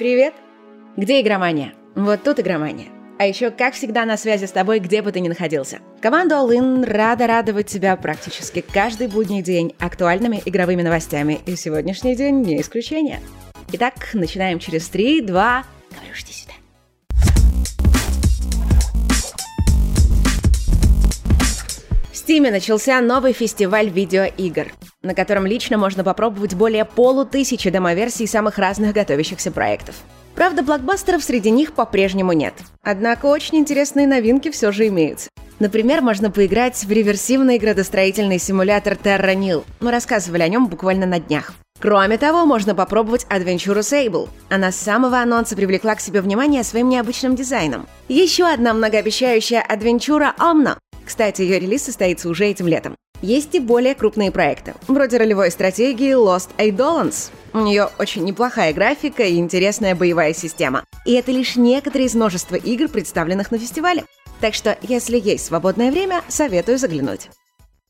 [0.00, 0.32] Привет!
[0.96, 1.74] Где игромания?
[1.94, 2.86] Вот тут игромания.
[3.18, 5.80] А еще, как всегда, на связи с тобой, где бы ты ни находился.
[6.00, 11.40] Команда All In рада радовать тебя практически каждый будний день актуальными игровыми новостями.
[11.44, 13.20] И сегодняшний день не исключение.
[13.72, 15.64] Итак, начинаем через 3, 2...
[15.90, 16.54] Говорю, жди сюда.
[22.10, 24.72] В Стиме начался новый фестиваль видеоигр,
[25.02, 29.94] на котором лично можно попробовать более полутысячи демоверсий самых разных готовящихся проектов.
[30.34, 32.54] Правда, блокбастеров среди них по-прежнему нет.
[32.82, 35.28] Однако очень интересные новинки все же имеются.
[35.58, 39.64] Например, можно поиграть в реверсивный градостроительный симулятор Terra Nil.
[39.80, 41.52] Мы рассказывали о нем буквально на днях.
[41.80, 44.28] Кроме того, можно попробовать Adventure Sable.
[44.48, 47.86] Она с самого анонса привлекла к себе внимание своим необычным дизайном.
[48.08, 50.76] Еще одна многообещающая Adventure Omno.
[51.04, 52.96] Кстати, ее релиз состоится уже этим летом.
[53.22, 57.30] Есть и более крупные проекты, вроде ролевой стратегии Lost Eidolons.
[57.52, 60.84] У нее очень неплохая графика и интересная боевая система.
[61.04, 64.04] И это лишь некоторые из множества игр, представленных на фестивале.
[64.40, 67.28] Так что, если есть свободное время, советую заглянуть.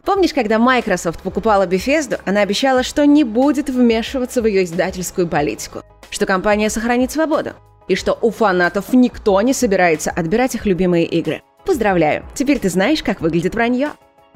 [0.05, 5.83] Помнишь, когда Microsoft покупала Bethesda, она обещала, что не будет вмешиваться в ее издательскую политику,
[6.11, 7.53] что компания сохранит свободу,
[7.87, 11.42] и что у фанатов никто не собирается отбирать их любимые игры.
[11.67, 13.91] Поздравляю, теперь ты знаешь, как выглядит вранье.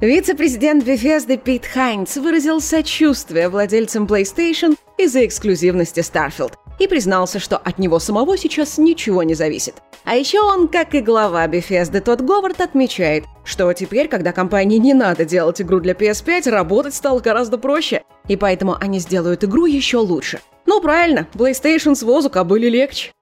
[0.04, 7.78] Вице-президент Bethesda Пит Хайнц выразил сочувствие владельцам PlayStation из-за эксклюзивности Starfield и признался, что от
[7.78, 9.76] него самого сейчас ничего не зависит.
[10.04, 14.92] А еще он, как и глава Bethesda Тодд Говард, отмечает, что теперь, когда компании не
[14.92, 19.96] надо делать игру для PS5, работать стало гораздо проще, и поэтому они сделают игру еще
[19.96, 20.40] лучше.
[20.66, 23.12] Ну правильно, PlayStation с возу кобыли легче.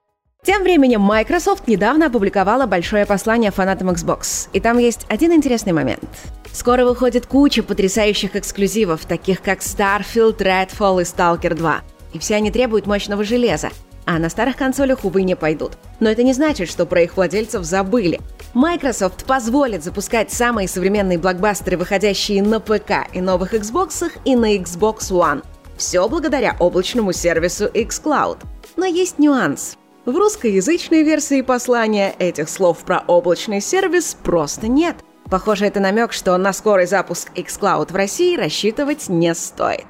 [0.43, 6.03] Тем временем Microsoft недавно опубликовала большое послание фанатам Xbox, и там есть один интересный момент.
[6.51, 11.81] Скоро выходит куча потрясающих эксклюзивов, таких как Starfield, Redfall и Stalker 2.
[12.11, 13.69] И все они требуют мощного железа,
[14.05, 15.77] а на старых консолях, увы, не пойдут.
[16.01, 18.19] Но это не значит, что про их владельцев забыли.
[18.53, 25.09] Microsoft позволит запускать самые современные блокбастеры, выходящие на ПК и новых Xbox и на Xbox
[25.09, 25.41] One.
[25.77, 28.39] Все благодаря облачному сервису xCloud.
[28.75, 29.77] Но есть нюанс.
[30.05, 34.97] В русскоязычной версии послания этих слов про облачный сервис просто нет.
[35.31, 39.87] Похоже, это намек, что на скорый запуск xCloud в России рассчитывать не стоит.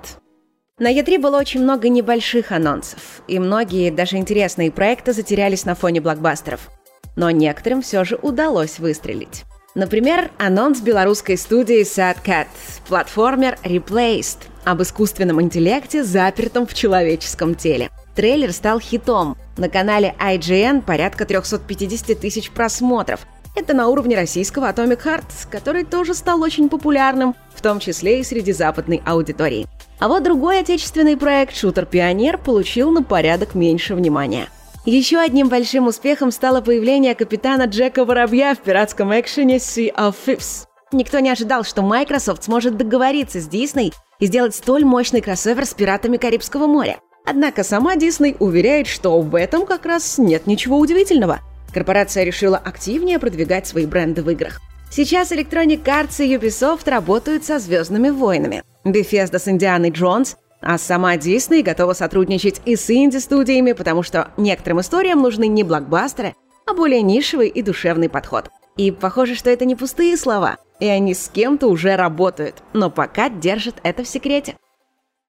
[0.77, 5.99] На E3 было очень много небольших анонсов, и многие, даже интересные проекты затерялись на фоне
[5.99, 6.69] блокбастеров.
[7.15, 9.45] Но некоторым все же удалось выстрелить.
[9.73, 12.47] Например, анонс белорусской студии SadCat,
[12.87, 17.89] платформер Replaced, об искусственном интеллекте, запертом в человеческом теле.
[18.15, 23.21] Трейлер стал хитом, на канале IGN порядка 350 тысяч просмотров.
[23.55, 28.23] Это на уровне российского Atomic Heart, который тоже стал очень популярным, в том числе и
[28.23, 29.67] среди западной аудитории.
[29.99, 34.47] А вот другой отечественный проект «Шутер Пионер» получил на порядок меньше внимания.
[34.85, 40.65] Еще одним большим успехом стало появление капитана Джека Воробья в пиратском экшене Sea of Thieves.
[40.91, 45.73] Никто не ожидал, что Microsoft сможет договориться с Disney и сделать столь мощный кроссовер с
[45.73, 46.99] пиратами Карибского моря.
[47.25, 51.39] Однако сама Disney уверяет, что в этом как раз нет ничего удивительного.
[51.73, 54.61] Корпорация решила активнее продвигать свои бренды в играх.
[54.91, 61.15] Сейчас Electronic Arts и Ubisoft работают со «Звездными войнами», Bethesda с Индианой Джонс, а сама
[61.15, 66.35] Disney готова сотрудничать и с инди-студиями, потому что некоторым историям нужны не блокбастеры,
[66.67, 68.49] а более нишевый и душевный подход.
[68.77, 73.29] И похоже, что это не пустые слова, и они с кем-то уже работают, но пока
[73.29, 74.55] держат это в секрете.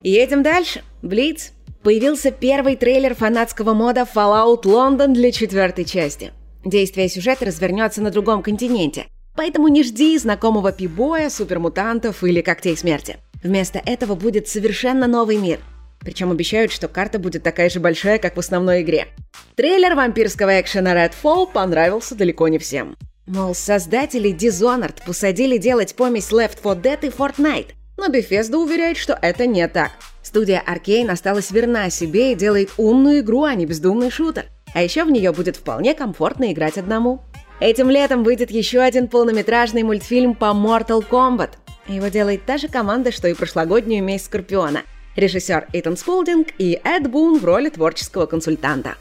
[0.02, 0.82] Едем дальше.
[1.02, 1.52] Блиц
[1.84, 6.32] появился первый трейлер фанатского мода Fallout London для четвертой части.
[6.64, 9.06] Действие сюжета развернется на другом континенте,
[9.36, 13.18] поэтому не жди знакомого пибоя, супермутантов или когтей смерти.
[13.42, 15.60] Вместо этого будет совершенно новый мир.
[16.00, 19.08] Причем обещают, что карта будет такая же большая, как в основной игре.
[19.54, 22.96] Трейлер вампирского экшена Redfall понравился далеко не всем.
[23.26, 27.72] Мол, создатели Dishonored посадили делать помесь Left 4 Dead и Fortnite.
[27.96, 29.92] Но Bethesda уверяет, что это не так.
[30.34, 34.46] Студия Arkane осталась верна себе и делает умную игру, а не бездумный шутер.
[34.74, 37.22] А еще в нее будет вполне комфортно играть одному.
[37.60, 41.50] Этим летом выйдет еще один полнометражный мультфильм по Mortal Kombat.
[41.86, 44.82] Его делает та же команда, что и прошлогоднюю «Месть Скорпиона».
[45.14, 48.96] Режиссер Итан Сполдинг и Эд Бун в роли творческого консультанта.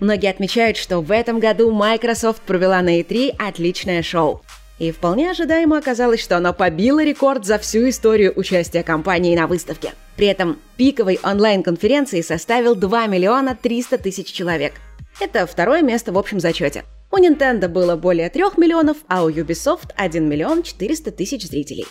[0.00, 4.42] Многие отмечают, что в этом году Microsoft провела на E3 отличное шоу.
[4.82, 9.92] И вполне ожидаемо оказалось, что оно побило рекорд за всю историю участия компании на выставке.
[10.16, 14.72] При этом пиковой онлайн-конференции составил 2 миллиона 300 тысяч человек.
[15.20, 16.82] Это второе место в общем зачете.
[17.12, 21.86] У Nintendo было более 3 миллионов, а у Ubisoft 1 миллион 400 тысяч зрителей.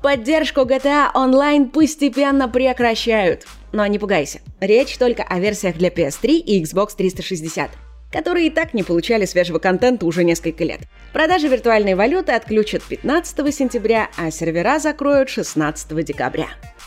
[0.00, 3.44] Поддержку GTA Online постепенно прекращают.
[3.72, 7.70] Но не пугайся, речь только о версиях для PS3 и Xbox 360
[8.16, 10.80] которые и так не получали свежего контента уже несколько лет.
[11.12, 16.46] Продажи виртуальной валюты отключат 15 сентября, а сервера закроют 16 декабря.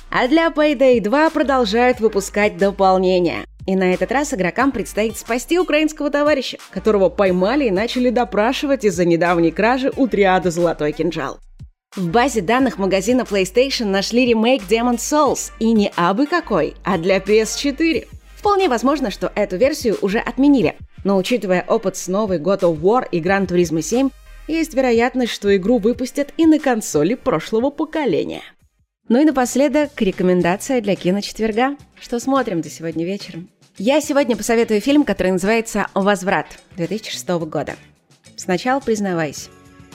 [0.10, 3.46] А для Payday 2 продолжают выпускать дополнения.
[3.68, 9.06] И на этот раз игрокам предстоит спасти украинского товарища, которого поймали и начали допрашивать из-за
[9.06, 11.38] недавней кражи у триады «Золотой кинжал».
[11.96, 17.18] В базе данных магазина PlayStation нашли ремейк Demon's Souls, и не абы какой, а для
[17.18, 18.08] PS4.
[18.36, 23.08] Вполне возможно, что эту версию уже отменили, но учитывая опыт с новой God of War
[23.12, 24.10] и Gran Turismo 7,
[24.48, 28.42] есть вероятность, что игру выпустят и на консоли прошлого поколения.
[29.08, 31.78] Ну и напоследок рекомендация для киночетверга.
[32.00, 33.50] Что смотрим до сегодня вечером?
[33.78, 37.76] Я сегодня посоветую фильм, который называется «Возврат» 2006 года.
[38.36, 39.50] Сначала признавайся,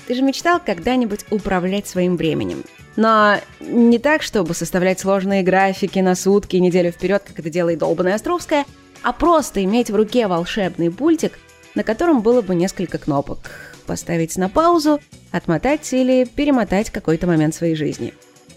[0.06, 2.64] ты же мечтал когда-нибудь управлять своим временем.
[2.96, 7.78] Но не так, чтобы составлять сложные графики на сутки и неделю вперед, как это делает
[7.78, 8.64] долбанная Островская,
[9.04, 11.38] а просто иметь в руке волшебный пультик,
[11.74, 13.38] на котором было бы несколько кнопок.
[13.86, 14.98] Поставить на паузу,
[15.30, 18.14] отмотать или перемотать какой-то момент своей жизни.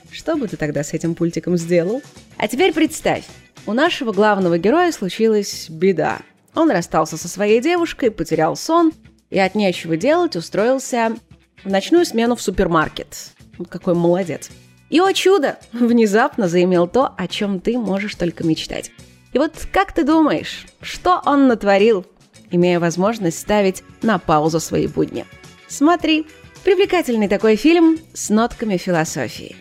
[0.09, 2.01] Что бы ты тогда с этим пультиком сделал?
[2.37, 3.25] А теперь представь,
[3.65, 6.19] у нашего главного героя случилась беда.
[6.55, 8.93] Он расстался со своей девушкой, потерял сон
[9.29, 11.17] и от нечего делать устроился
[11.65, 13.31] в ночную смену в супермаркет.
[13.67, 14.49] Какой молодец.
[14.89, 18.91] И, о чудо, внезапно заимел то, о чем ты можешь только мечтать.
[19.33, 22.05] И вот как ты думаешь, что он натворил,
[22.51, 25.25] имея возможность ставить на паузу свои будни?
[25.67, 26.25] Смотри,
[26.63, 29.55] привлекательный такой фильм с нотками философии.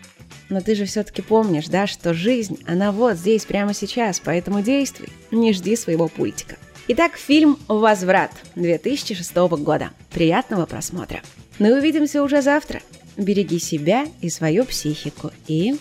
[0.48, 5.08] Но ты же все-таки помнишь, да, что жизнь, она вот здесь, прямо сейчас, поэтому действуй,
[5.32, 6.56] не жди своего пультика.
[6.88, 9.90] Итак, фильм «Возврат» 2006 года.
[10.12, 11.20] Приятного просмотра.
[11.58, 12.80] Ну и увидимся уже завтра.
[13.16, 15.32] Береги себя и свою психику.
[15.48, 15.76] И